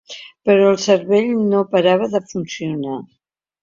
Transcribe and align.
Però 0.49 0.63
el 0.75 0.79
cervell 0.85 1.31
no 1.53 1.63
parava 1.77 2.11
de 2.17 2.25
funcionar. 2.35 3.01